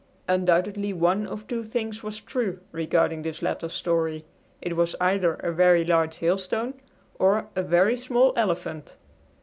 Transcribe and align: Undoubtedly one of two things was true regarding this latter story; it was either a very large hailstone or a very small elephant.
Undoubtedly 0.27 0.91
one 0.93 1.27
of 1.27 1.45
two 1.47 1.63
things 1.63 2.01
was 2.01 2.19
true 2.19 2.59
regarding 2.71 3.21
this 3.21 3.43
latter 3.43 3.69
story; 3.69 4.25
it 4.59 4.75
was 4.75 4.95
either 4.99 5.35
a 5.35 5.51
very 5.51 5.85
large 5.85 6.17
hailstone 6.17 6.73
or 7.19 7.47
a 7.55 7.61
very 7.61 7.95
small 7.95 8.33
elephant. 8.35 8.95